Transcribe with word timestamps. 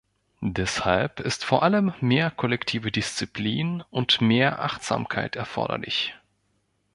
Deshalb 0.55 1.19
ist 1.19 1.43
vor 1.45 1.61
allem 1.61 1.93
mehr 2.01 2.31
kollektive 2.31 2.91
Disziplin 2.91 3.83
und 3.91 4.19
mehr 4.19 4.59
Achtsamkeit 4.63 5.35
erforderlich. 5.35 6.15